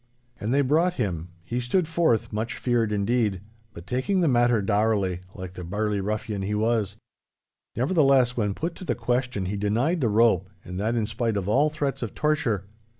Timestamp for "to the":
8.77-8.95